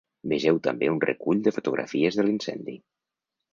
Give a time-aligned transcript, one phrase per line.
[0.31, 2.77] Vegeu també un recull de fotografies de l’incendi.